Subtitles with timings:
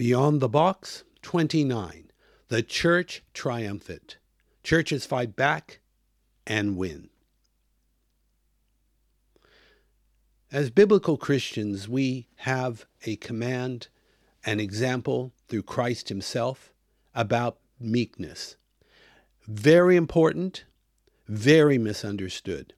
[0.00, 2.10] Beyond the Box 29.
[2.48, 4.16] The Church Triumphant.
[4.62, 5.80] Churches fight back
[6.46, 7.10] and win.
[10.50, 13.88] As biblical Christians, we have a command,
[14.46, 16.72] an example through Christ Himself
[17.14, 18.56] about meekness.
[19.46, 20.64] Very important,
[21.28, 22.72] very misunderstood.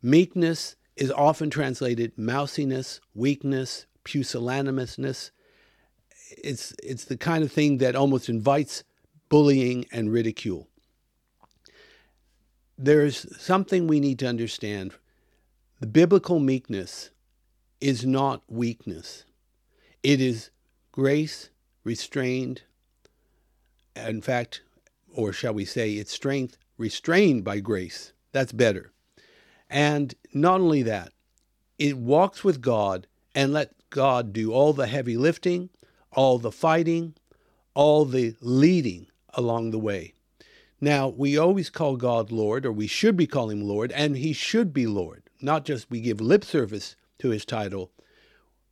[0.00, 5.32] Meekness is often translated mousiness, weakness, pusillanimousness,
[6.30, 8.84] it's it's the kind of thing that almost invites
[9.28, 10.68] bullying and ridicule.
[12.78, 14.92] There's something we need to understand.
[15.80, 17.10] The biblical meekness
[17.80, 19.24] is not weakness.
[20.02, 20.50] It is
[20.92, 21.50] grace
[21.84, 22.62] restrained.
[23.94, 24.62] In fact,
[25.12, 28.12] or shall we say, it's strength restrained by grace.
[28.32, 28.92] That's better.
[29.70, 31.12] And not only that,
[31.78, 35.70] it walks with God and let God do all the heavy lifting
[36.16, 37.14] all the fighting,
[37.74, 40.14] all the leading along the way.
[40.80, 44.32] Now, we always call God Lord, or we should be calling him Lord, and he
[44.32, 45.22] should be Lord.
[45.40, 47.92] Not just we give lip service to his title,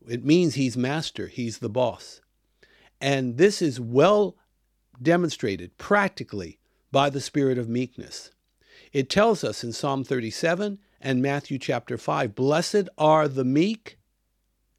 [0.08, 2.20] it means he's master, he's the boss.
[3.00, 4.36] And this is well
[5.00, 6.58] demonstrated practically
[6.90, 8.30] by the spirit of meekness.
[8.92, 13.98] It tells us in Psalm 37 and Matthew chapter 5 Blessed are the meek,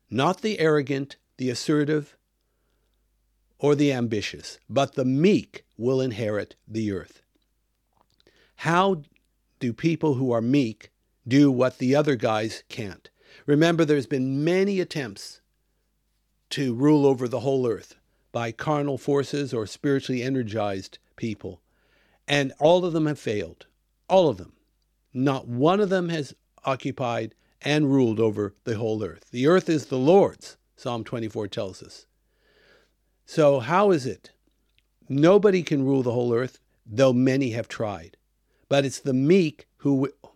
[0.10, 2.15] not the arrogant, the assertive,
[3.66, 7.24] or the ambitious, but the meek will inherit the earth.
[8.58, 9.02] How
[9.60, 10.92] do people who are meek
[11.28, 13.10] do what the other guys can't?
[13.48, 15.42] Remember, there's been many attempts
[16.52, 17.96] to rule over the whole earth
[18.32, 21.60] by carnal forces or spiritually energized people,
[22.28, 23.66] and all of them have failed.
[24.08, 24.54] All of them.
[25.12, 29.32] Not one of them has occupied and ruled over the whole earth.
[29.32, 32.06] The earth is the Lord's, Psalm 24 tells us.
[33.26, 34.32] So, how is it?
[35.10, 38.18] Nobody can rule the whole earth, though many have tried.
[38.70, 40.36] But it's the meek who will.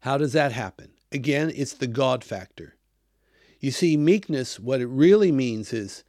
[0.00, 0.90] How does that happen?
[1.12, 2.76] Again, it's the God factor.
[3.60, 6.02] You see, meekness, what it really means is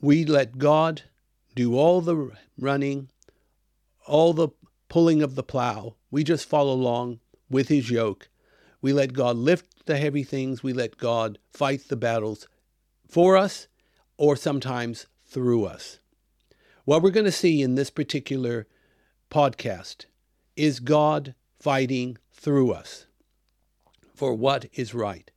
[0.00, 1.02] we let God
[1.54, 3.10] do all the running,
[4.06, 4.48] all the
[4.88, 5.96] pulling of the plow.
[6.10, 8.30] We just follow along with his yoke.
[8.80, 10.62] We let God lift the heavy things.
[10.62, 12.48] We let God fight the battles
[13.06, 13.68] for us
[14.16, 15.98] or sometimes through us.
[16.84, 18.66] What we're going to see in this particular
[19.30, 20.06] podcast
[20.56, 23.06] is God fighting through us
[24.14, 25.30] for what is right.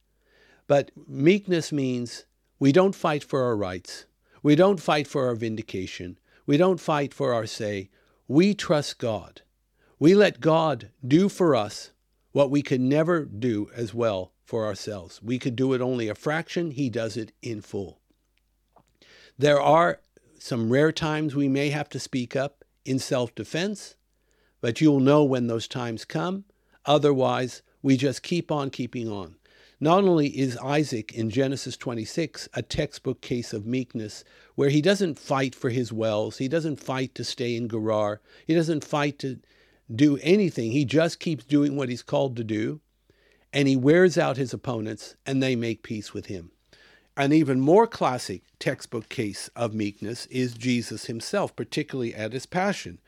[0.68, 2.26] But meekness means
[2.60, 4.06] we don't fight for our rights.
[4.42, 6.18] We don't fight for our vindication.
[6.46, 7.90] We don't fight for our say.
[8.28, 9.42] We trust God.
[10.00, 11.92] We let God do for us
[12.32, 15.22] what we could never do as well for ourselves.
[15.24, 18.00] We could do it only a fraction, He does it in full.
[19.38, 20.00] There are
[20.40, 23.96] some rare times we may have to speak up in self defense,
[24.62, 26.46] but you'll know when those times come.
[26.86, 29.36] Otherwise, we just keep on keeping on.
[29.82, 34.24] Not only is Isaac in Genesis 26 a textbook case of meekness,
[34.56, 38.56] where he doesn't fight for his wells, he doesn't fight to stay in Gerar, he
[38.56, 39.40] doesn't fight to
[39.94, 42.80] do anything, he just keeps doing what he's called to do,
[43.52, 46.52] and he wears out his opponents, and they make peace with him.
[47.18, 53.00] An even more classic textbook case of meekness is Jesus himself, particularly at his passion.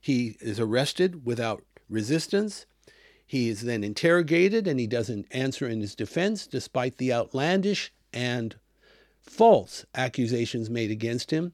[0.00, 2.66] He is arrested without resistance.
[3.26, 8.54] He is then interrogated and he doesn't answer in his defense despite the outlandish and
[9.20, 11.52] false accusations made against him.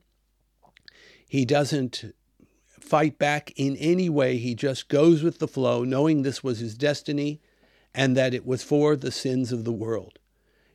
[1.26, 2.14] He doesn't
[2.68, 4.36] fight back in any way.
[4.36, 7.40] He just goes with the flow, knowing this was his destiny
[7.94, 10.18] and that it was for the sins of the world.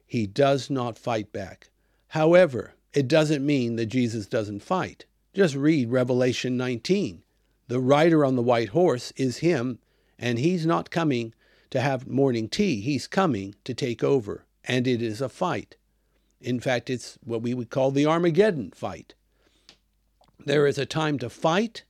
[0.07, 1.69] He does not fight back.
[2.07, 5.05] However, it doesn't mean that Jesus doesn't fight.
[5.33, 7.23] Just read Revelation 19.
[7.67, 9.79] The rider on the white horse is him,
[10.17, 11.33] and he's not coming
[11.69, 12.79] to have morning tea.
[12.79, 15.75] He's coming to take over, and it is a fight.
[16.39, 19.13] In fact, it's what we would call the Armageddon fight.
[20.39, 21.83] There is a time to fight,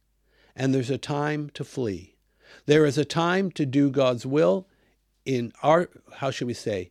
[0.55, 2.15] and there's a time to flee.
[2.65, 4.67] There is a time to do God's will
[5.25, 6.89] in our, how should we say,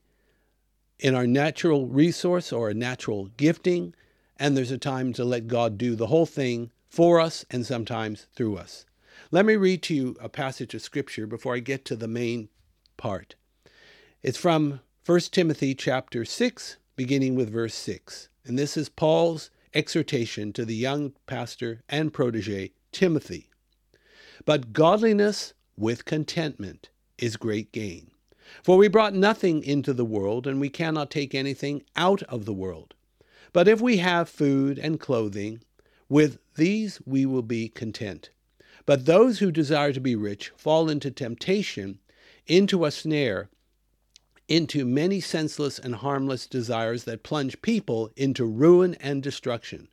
[0.98, 3.94] in our natural resource or a natural gifting,
[4.38, 8.26] and there's a time to let God do the whole thing for us and sometimes
[8.34, 8.84] through us.
[9.31, 12.48] Let me read to you a passage of scripture before I get to the main
[12.96, 13.34] part.
[14.22, 18.28] It's from 1 Timothy chapter 6 beginning with verse 6.
[18.44, 23.50] And this is Paul's exhortation to the young pastor and protege Timothy.
[24.44, 26.88] But godliness with contentment
[27.19, 28.10] is great gain.
[28.62, 32.52] For we brought nothing into the world, and we cannot take anything out of the
[32.52, 32.94] world.
[33.52, 35.62] But if we have food and clothing,
[36.08, 38.31] with these we will be content.
[38.84, 41.98] But those who desire to be rich fall into temptation,
[42.46, 43.50] into a snare,
[44.49, 49.88] into many senseless and harmless desires that plunge people into ruin and destruction.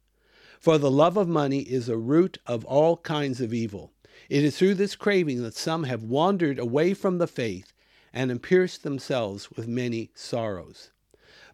[0.59, 3.91] For the love of money is a root of all kinds of evil.
[4.29, 7.72] It is through this craving that some have wandered away from the faith
[8.13, 10.91] and pierced themselves with many sorrows.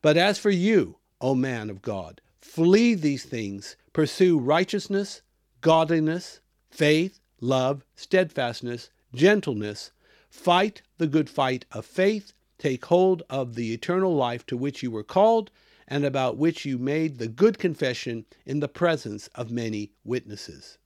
[0.02, 5.22] But as for you, O man of God, flee these things, pursue righteousness,
[5.62, 6.40] godliness,
[6.70, 9.92] faith, love, steadfastness, gentleness,
[10.30, 14.92] fight the good fight of faith, take hold of the eternal life to which you
[14.92, 15.50] were called
[15.88, 20.78] and about which you made the good confession in the presence of many witnesses.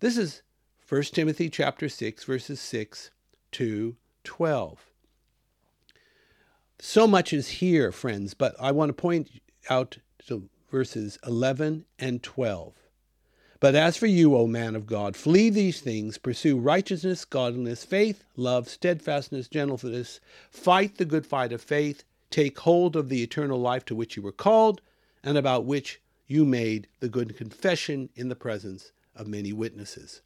[0.00, 0.42] This is
[0.88, 3.10] 1 Timothy chapter 6 verses 6
[3.52, 4.90] to 12.
[6.80, 9.30] So much is here, friends, but I want to point
[9.70, 12.74] out to verses 11 and 12.
[13.60, 18.24] But as for you, O man of God, flee these things, pursue righteousness, godliness, faith,
[18.34, 20.18] love, steadfastness, gentleness,
[20.50, 24.22] fight the good fight of faith, take hold of the eternal life to which you
[24.22, 24.80] were called,
[25.22, 30.22] and about which you made the good confession in the presence of many witnesses.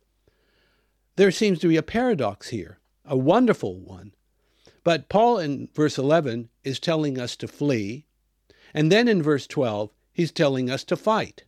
[1.17, 4.13] There seems to be a paradox here, a wonderful one.
[4.85, 8.07] But Paul in verse 11 is telling us to flee,
[8.73, 11.45] and then in verse 12, he's telling us to fight.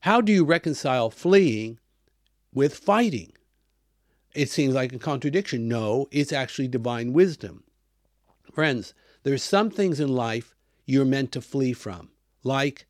[0.00, 1.78] How do you reconcile fleeing
[2.52, 3.32] with fighting?
[4.34, 5.68] It seems like a contradiction.
[5.68, 7.64] No, it's actually divine wisdom.
[8.52, 10.54] Friends, there's some things in life
[10.84, 12.10] you're meant to flee from,
[12.42, 12.86] like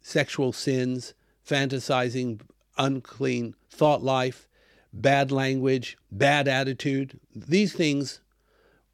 [0.00, 1.14] sexual sins,
[1.46, 2.40] fantasizing,
[2.78, 4.48] unclean thought life,
[4.94, 7.18] bad language, bad attitude.
[7.34, 8.20] These things,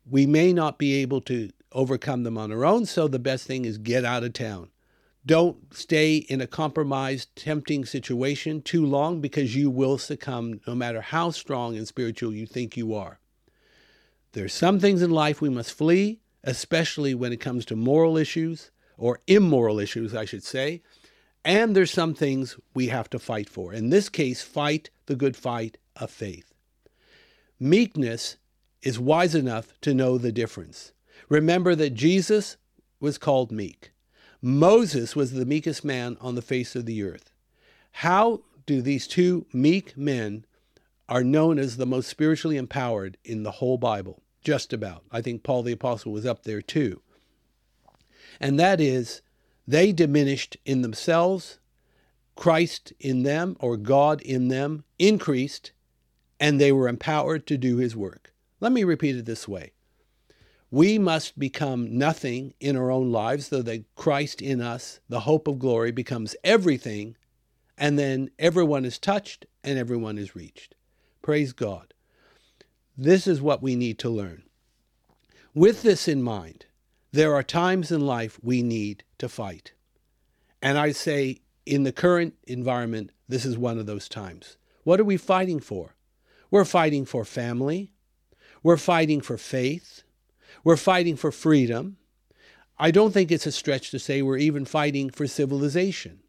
[0.09, 3.65] we may not be able to overcome them on our own, so the best thing
[3.65, 4.71] is get out of town.
[5.25, 11.03] Don't stay in a compromised, tempting situation too long because you will succumb no matter
[11.03, 13.21] how strong and spiritual you think you are.
[14.33, 18.17] There are some things in life we must flee, especially when it comes to moral
[18.17, 20.83] issues, or immoral issues, I should say.
[21.45, 23.73] And there's some things we have to fight for.
[23.73, 26.53] In this case, fight the good fight of faith.
[27.59, 28.37] Meekness
[28.83, 30.93] is wise enough to know the difference.
[31.29, 32.57] Remember that Jesus
[33.01, 33.93] was called meek.
[34.43, 37.31] Moses was the meekest man on the face of the earth.
[37.93, 40.45] How do these two meek men
[41.09, 44.23] are known as the most spiritually empowered in the whole Bible?
[44.43, 45.05] Just about.
[45.11, 47.03] I think Paul the Apostle was up there too.
[48.41, 49.21] And that is,
[49.67, 51.59] they diminished in themselves,
[52.37, 55.73] Christ in them, or God in them, increased,
[56.39, 58.33] and they were empowered to do his work.
[58.61, 59.73] Let me repeat it this way
[60.71, 65.49] we must become nothing in our own lives, so that Christ in us, the hope
[65.49, 67.17] of glory, becomes everything,
[67.77, 70.77] and then everyone is touched and everyone is reached.
[71.23, 71.93] Praise God.
[72.97, 74.45] This is what we need to learn.
[75.55, 76.67] With this in mind,
[77.13, 79.73] there are times in life we need to fight.
[80.63, 84.57] And I say, in the current environment, this is one of those times.
[84.85, 85.95] What are we fighting for?
[86.51, 87.93] We're fighting for family.
[88.63, 90.03] We're fighting for faith.
[90.65, 91.97] We're fighting for freedom.
[92.79, 96.21] I don't think it's a stretch to say we're even fighting for civilization.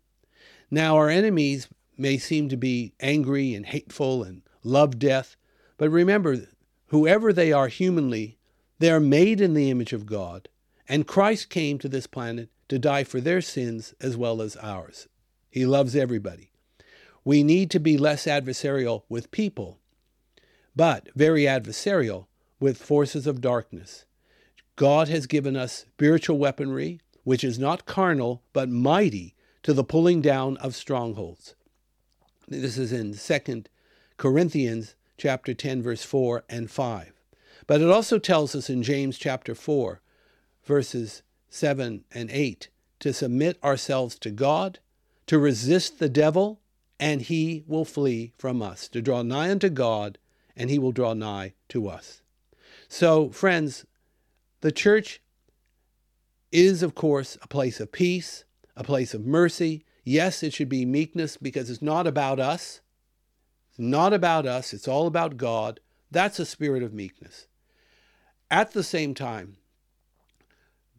[0.70, 1.68] Now, our enemies
[1.98, 5.36] may seem to be angry and hateful and love death,
[5.78, 6.48] but remember,
[6.88, 8.38] whoever they are humanly,
[8.80, 10.50] they are made in the image of God,
[10.92, 15.08] and Christ came to this planet to die for their sins as well as ours.
[15.50, 16.52] He loves everybody.
[17.24, 19.80] We need to be less adversarial with people,
[20.76, 22.26] but very adversarial
[22.60, 24.04] with forces of darkness.
[24.76, 29.34] God has given us spiritual weaponry, which is not carnal, but mighty
[29.64, 31.56] to the pulling down of strongholds.
[32.50, 33.64] This is in 2
[34.18, 37.14] Corinthians chapter 10 verse 4 and 5.
[37.66, 40.02] But it also tells us in James chapter 4
[40.64, 44.80] verses 7 and 8 to submit ourselves to God,
[45.28, 46.62] to resist the devil,
[47.00, 50.18] and he will flee from us, to draw nigh unto God,
[50.56, 52.22] and he will draw nigh to us.
[52.88, 53.86] So, friends,
[54.62, 55.22] the church
[56.52, 58.44] is, of course, a place of peace,
[58.76, 59.86] a place of mercy.
[60.04, 62.82] Yes, it should be meekness because it's not about us.
[63.70, 65.80] It's not about us, it's all about God.
[66.12, 67.48] That's a spirit of meekness.
[68.50, 69.56] At the same time,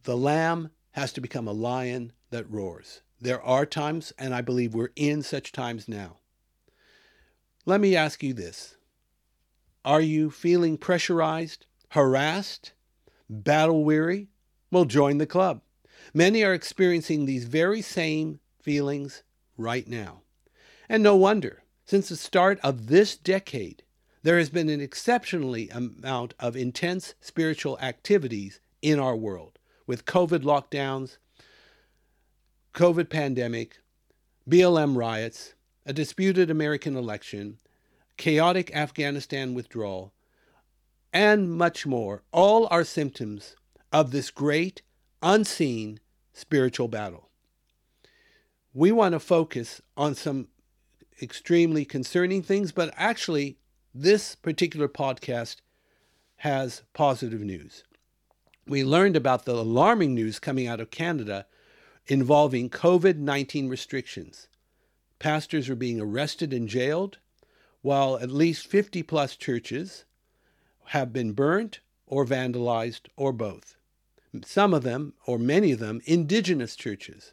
[0.04, 3.02] the lamb has to become a lion that roars.
[3.20, 6.18] There are times, and I believe we're in such times now.
[7.64, 8.76] Let me ask you this
[9.84, 12.72] Are you feeling pressurized, harassed,
[13.30, 14.28] battle weary?
[14.72, 15.60] Well, join the club.
[16.12, 19.22] Many are experiencing these very same feelings
[19.56, 20.22] right now.
[20.88, 23.84] And no wonder, since the start of this decade,
[24.24, 29.51] there has been an exceptionally amount of intense spiritual activities in our world
[29.86, 31.18] with COVID lockdowns,
[32.74, 33.78] COVID pandemic,
[34.48, 37.58] BLM riots, a disputed American election,
[38.16, 40.12] chaotic Afghanistan withdrawal,
[41.12, 43.56] and much more, all are symptoms
[43.92, 44.82] of this great,
[45.22, 46.00] unseen
[46.32, 47.28] spiritual battle.
[48.72, 50.48] We want to focus on some
[51.20, 53.58] extremely concerning things, but actually,
[53.94, 55.56] this particular podcast
[56.36, 57.84] has positive news.
[58.66, 61.46] We learned about the alarming news coming out of Canada
[62.06, 64.48] involving COVID 19 restrictions.
[65.18, 67.18] Pastors are being arrested and jailed,
[67.80, 70.04] while at least 50 plus churches
[70.86, 73.76] have been burnt or vandalized or both.
[74.44, 77.32] Some of them, or many of them, indigenous churches.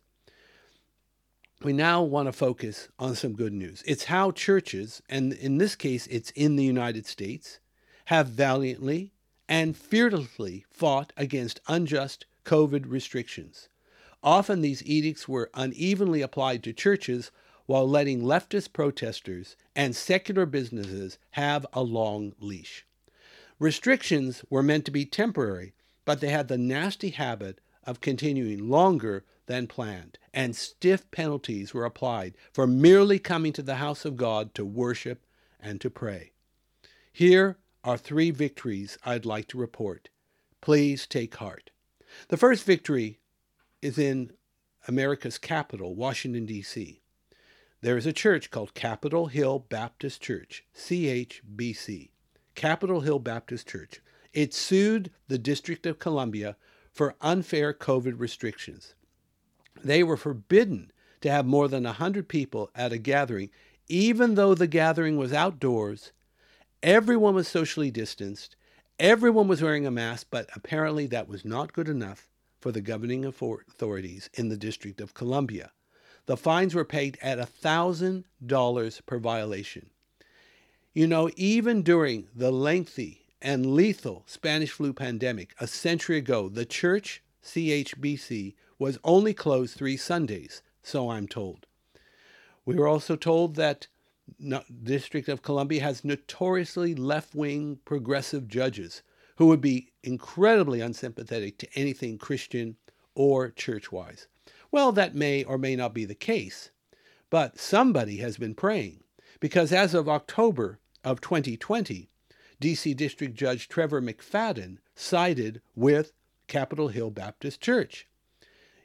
[1.62, 3.83] We now want to focus on some good news.
[3.86, 7.59] It's how churches, and in this case it's in the United States,
[8.05, 9.12] have valiantly
[9.50, 13.68] and fearlessly fought against unjust COVID restrictions.
[14.22, 17.32] Often these edicts were unevenly applied to churches
[17.65, 22.86] while letting leftist protesters and secular businesses have a long leash.
[23.58, 25.74] Restrictions were meant to be temporary,
[26.06, 31.86] but they had the nasty habit of continuing longer than planned, and stiff penalties were
[31.86, 35.25] applied for merely coming to the house of God to worship
[35.60, 36.32] and to pray.
[37.12, 40.09] Here are three victories I'd like to report.
[40.62, 41.71] Please take heart.
[42.27, 43.19] The first victory
[43.81, 44.31] is in
[44.88, 47.01] America's capital, Washington, D.C.
[47.81, 52.09] There is a church called Capitol Hill Baptist Church, CHBC.
[52.55, 54.01] Capitol Hill Baptist Church.
[54.33, 56.57] It sued the District of Columbia
[56.91, 58.95] for unfair COVID restrictions.
[59.81, 63.50] They were forbidden to have more than 100 people at a gathering,
[63.88, 66.12] even though the gathering was outdoors.
[66.83, 68.55] Everyone was socially distanced.
[69.00, 72.29] Everyone was wearing a mask, but apparently that was not good enough
[72.62, 75.71] for the governing authorities in the District of Columbia.
[76.25, 79.89] The fines were paid at $1,000 per violation.
[80.93, 86.65] You know, even during the lengthy and lethal Spanish flu pandemic a century ago, the
[86.65, 91.65] church, CHBC, was only closed three Sundays, so I'm told.
[92.65, 93.88] We were also told that
[94.39, 99.01] the District of Columbia has notoriously left wing progressive judges
[99.38, 102.75] who would be incredibly unsympathetic to anything Christian
[103.15, 104.27] or church wise.
[104.71, 106.71] Well, that may or may not be the case,
[107.29, 109.03] but somebody has been praying
[109.39, 112.09] because as of October of 2020,
[112.62, 116.12] DC District Judge Trevor McFadden sided with
[116.48, 118.07] Capitol Hill Baptist Church.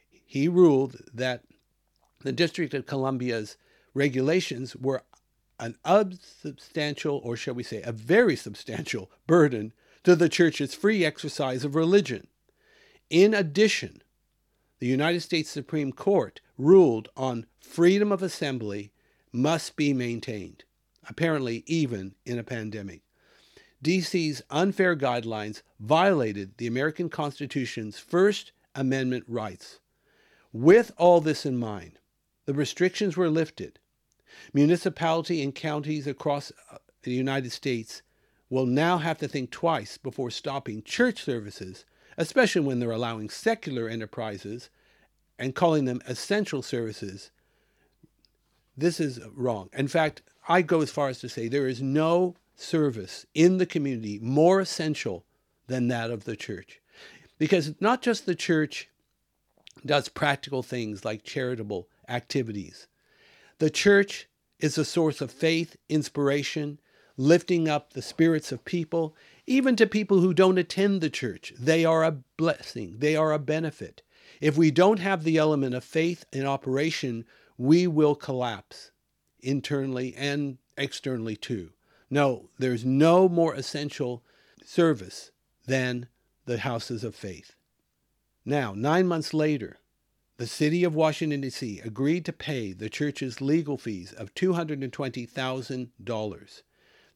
[0.09, 1.43] He ruled that
[2.21, 3.57] the District of Columbia's
[3.93, 5.03] regulations were
[5.59, 11.63] an unsubstantial, or shall we say, a very substantial burden to the church's free exercise
[11.63, 12.27] of religion.
[13.09, 14.01] In addition,
[14.79, 18.91] the United States Supreme Court ruled on freedom of assembly
[19.31, 20.63] must be maintained,
[21.07, 23.01] apparently, even in a pandemic.
[23.83, 29.79] DC's unfair guidelines violated the American Constitution's First Amendment rights.
[30.51, 31.99] With all this in mind,
[32.45, 33.79] the restrictions were lifted.
[34.53, 38.01] Municipality and counties across uh, the United States
[38.49, 41.85] will now have to think twice before stopping church services,
[42.17, 44.69] especially when they're allowing secular enterprises
[45.37, 47.31] and calling them essential services.
[48.77, 49.69] This is wrong.
[49.73, 53.65] In fact, I go as far as to say there is no service in the
[53.65, 55.25] community more essential
[55.67, 56.79] than that of the church.
[57.37, 58.89] Because not just the church
[59.85, 62.87] does practical things like charitable activities,
[63.59, 64.27] the church
[64.59, 66.79] is a source of faith, inspiration,
[67.17, 69.15] lifting up the spirits of people,
[69.47, 71.53] even to people who don't attend the church.
[71.57, 74.01] They are a blessing, they are a benefit.
[74.41, 77.25] If we don't have the element of faith in operation,
[77.57, 78.91] we will collapse
[79.39, 81.71] internally and externally too.
[82.09, 84.23] No, there's no more essential
[84.63, 85.31] service
[85.65, 86.07] than
[86.45, 87.55] the houses of faith.
[88.43, 89.77] Now, nine months later,
[90.37, 91.79] the city of Washington, D.C.
[91.79, 96.61] agreed to pay the church's legal fees of $220,000.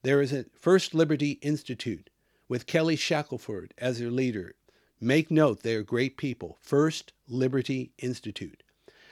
[0.03, 2.09] There is a First Liberty Institute
[2.47, 4.55] with Kelly Shackelford as their leader.
[5.01, 6.57] Make note, they are great people.
[6.61, 8.63] First Liberty Institute.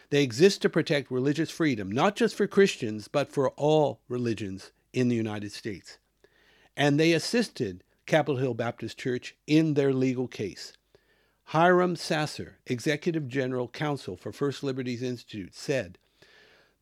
[0.10, 5.10] They exist to protect religious freedom, not just for Christians, but for all religions in
[5.10, 5.98] the United States.
[6.78, 10.72] And they assisted Capitol Hill Baptist Church in their legal case.
[11.52, 15.98] Hiram Sasser, Executive General Counsel for First Liberties Institute, said,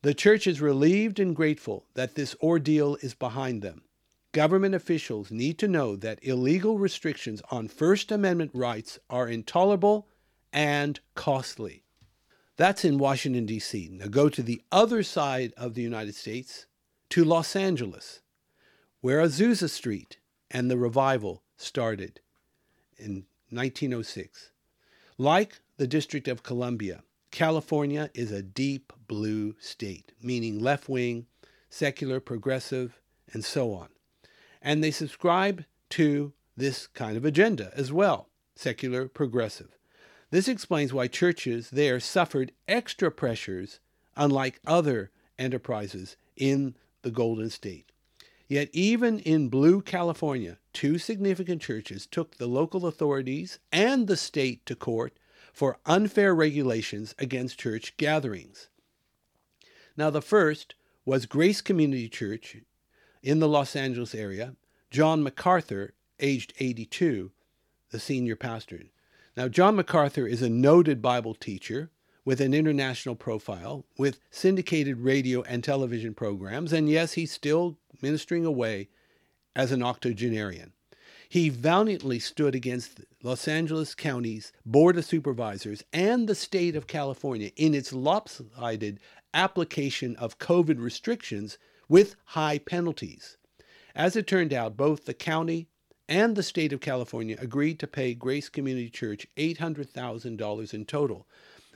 [0.02, 3.82] The church is relieved and grateful that this ordeal is behind them.
[4.32, 10.08] Government officials need to know that illegal restrictions on First Amendment rights are intolerable
[10.52, 11.84] and costly.
[12.56, 13.88] That's in Washington, D.C.
[13.92, 16.66] Now go to the other side of the United States,
[17.10, 18.20] to Los Angeles,
[19.00, 20.18] where Azusa Street
[20.50, 22.18] and the revival started
[22.98, 24.50] in 1906.
[25.18, 31.24] Like the District of Columbia, California is a deep blue state, meaning left wing,
[31.70, 33.00] secular, progressive,
[33.32, 33.88] and so on.
[34.60, 39.78] And they subscribe to this kind of agenda as well secular, progressive.
[40.30, 43.80] This explains why churches there suffered extra pressures,
[44.16, 47.90] unlike other enterprises in the Golden State.
[48.48, 54.64] Yet, even in blue California, two significant churches took the local authorities and the state
[54.66, 55.18] to court
[55.52, 58.68] for unfair regulations against church gatherings.
[59.96, 60.74] Now, the first
[61.04, 62.58] was Grace Community Church
[63.22, 64.54] in the Los Angeles area.
[64.90, 67.32] John MacArthur, aged 82,
[67.90, 68.82] the senior pastor.
[69.36, 71.90] Now, John MacArthur is a noted Bible teacher
[72.26, 78.44] with an international profile, with syndicated radio and television programs, and yes, he's still ministering
[78.44, 78.88] away
[79.54, 80.72] as an octogenarian.
[81.28, 87.52] He valiantly stood against Los Angeles County's Board of Supervisors and the state of California
[87.56, 88.98] in its lopsided
[89.32, 93.36] application of COVID restrictions with high penalties.
[93.94, 95.68] As it turned out, both the county
[96.08, 101.26] and the state of California agreed to pay Grace Community Church $800,000 in total.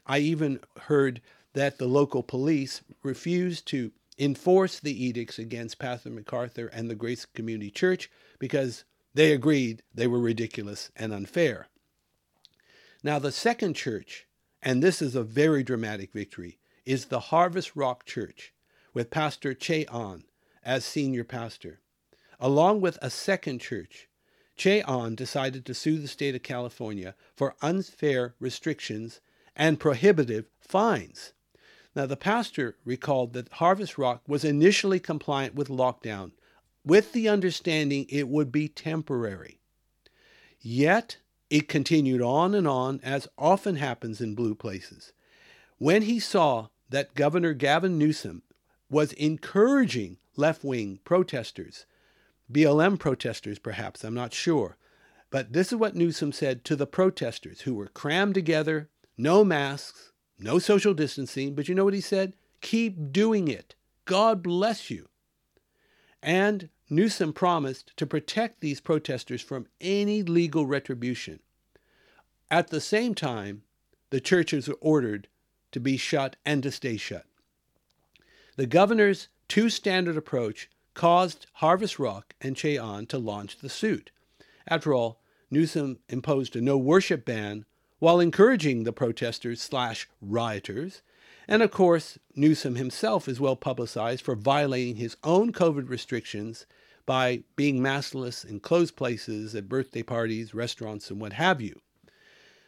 [0.07, 1.21] I even heard
[1.53, 7.25] that the local police refused to enforce the edicts against Pastor MacArthur and the Grace
[7.25, 11.69] Community Church because they agreed they were ridiculous and unfair.
[13.03, 14.27] Now, the second church,
[14.63, 18.53] and this is a very dramatic victory, is the Harvest Rock Church
[18.93, 20.25] with Pastor Che Ahn
[20.63, 21.81] as senior pastor.
[22.39, 24.09] Along with a second church,
[24.57, 29.21] Che Ahn decided to sue the state of California for unfair restrictions
[29.57, 31.33] and prohibitive fines.
[31.95, 36.33] Now, the pastor recalled that Harvest Rock was initially compliant with lockdown,
[36.85, 39.59] with the understanding it would be temporary.
[40.61, 45.13] Yet, it continued on and on, as often happens in blue places.
[45.79, 48.43] When he saw that Governor Gavin Newsom
[48.89, 51.87] was encouraging left wing protesters
[52.51, 54.77] BLM protesters, perhaps, I'm not sure.
[55.31, 58.89] But this is what Newsom said to the protesters who were crammed together,
[59.21, 61.55] no masks, no social distancing.
[61.55, 62.35] But you know what he said?
[62.61, 63.75] Keep doing it.
[64.05, 65.09] God bless you.
[66.23, 71.41] And Newsom promised to protect these protesters from any legal retribution.
[72.51, 73.63] At the same time,
[74.11, 75.29] the churches were ordered
[75.73, 77.27] to be shut and to stay shut.
[78.57, 84.11] The governor's two standard approach caused Harvest Rock and Che Ahn to launch the suit.
[84.67, 87.65] After all, Newsom imposed a no worship ban
[88.01, 91.03] while encouraging the protesters slash rioters.
[91.47, 96.67] And of course, Newsom himself is well publicized for violating his own COVID restrictions
[97.07, 101.81] by being maskless in closed places at birthday parties, restaurants, and what have you.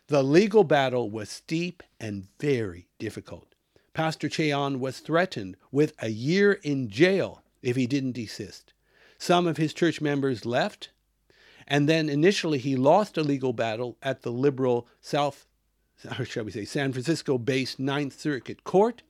[0.09, 3.55] The legal battle was steep and very difficult.
[3.95, 8.73] Pastor Che Ahn was threatened with a year in jail if he didn't desist.
[9.18, 10.90] Some of his church members left,
[11.66, 15.46] and then initially he lost a legal battle at the liberal South,
[16.18, 19.03] or shall we say, San Francisco based Ninth Circuit Court.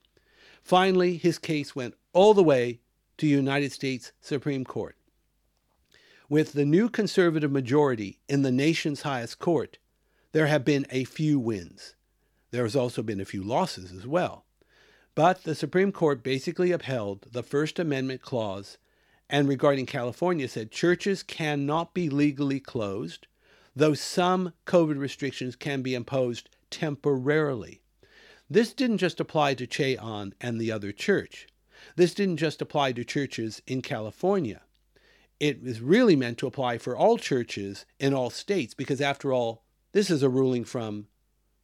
[0.61, 2.79] Finally, his case went all the way
[3.17, 4.95] to United States Supreme Court.
[6.29, 9.77] With the new conservative majority in the nation's highest court,
[10.31, 11.95] there have been a few wins.
[12.51, 14.45] There has also been a few losses as well.
[15.15, 18.77] But the Supreme Court basically upheld the First Amendment clause
[19.33, 23.27] and regarding California said churches cannot be legally closed,
[23.75, 27.81] though some COVID restrictions can be imposed temporarily.
[28.49, 31.47] This didn't just apply to Che Ahn and the other church.
[31.95, 34.61] This didn't just apply to churches in California.
[35.39, 39.63] It was really meant to apply for all churches in all states because, after all,
[39.91, 41.07] this is a ruling from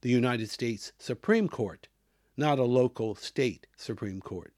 [0.01, 1.87] the United States Supreme Court
[2.39, 4.53] not a local state Supreme Court.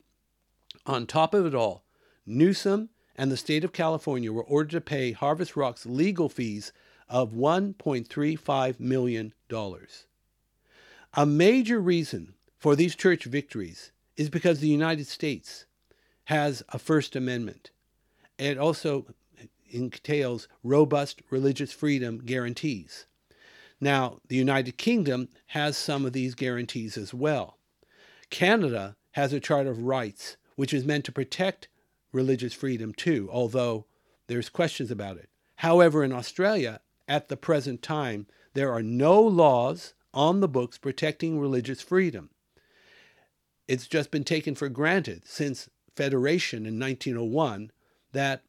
[0.86, 1.84] On top of it all,
[2.28, 6.72] Newsom and the state of California were ordered to pay Harvest Rock's legal fees
[7.10, 9.34] of $1.35 million.
[11.14, 15.66] A major reason for these church victories is because the United States
[16.26, 17.72] has a First Amendment.
[18.38, 19.08] It also
[19.70, 23.06] entails robust religious freedom guarantees.
[23.80, 27.58] Now, the United Kingdom has some of these guarantees as well.
[28.30, 31.68] Canada has a Charter of Rights, which is meant to protect
[32.12, 33.86] religious freedom too, although
[34.28, 35.30] there's questions about it.
[35.58, 41.40] However, in Australia, at the present time, there are no laws on the books protecting
[41.40, 42.30] religious freedom.
[43.68, 47.72] It's just been taken for granted since Federation in 1901
[48.12, 48.44] that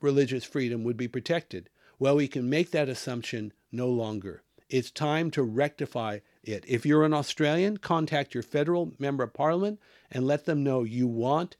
[0.00, 1.70] religious freedom would be protected.
[1.98, 4.42] Well, we can make that assumption no longer.
[4.68, 6.64] It's time to rectify it.
[6.66, 9.80] If you're an Australian, contact your federal member of parliament
[10.10, 11.56] and let them know you want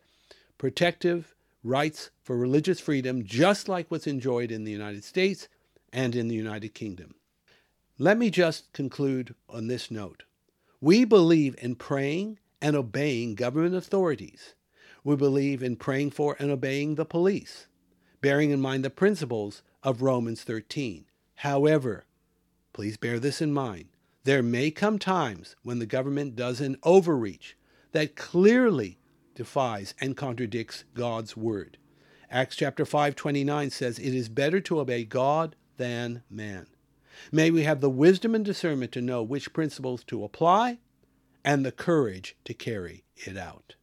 [0.59, 5.49] protective rights for religious freedom, just like what's enjoyed in the United States
[5.93, 7.15] and in the United Kingdom.
[7.99, 10.25] Let me just conclude on this note.
[10.81, 14.55] We believe in praying and obeying government authorities.
[15.05, 17.67] We believe in praying for and obeying the police,
[18.21, 21.05] bearing in mind the principles of Romans 13.
[21.37, 22.05] However,
[22.73, 23.87] please bear this in mind.
[24.25, 27.57] There may come times when the government does an overreach
[27.93, 28.99] that clearly
[29.35, 31.79] defies and contradicts God's word.
[32.31, 36.67] Acts chapter 5:29 says it is better to obey God than man.
[37.31, 40.79] May we have the wisdom and discernment to know which principles to apply
[41.45, 43.77] and the courage to carry it out.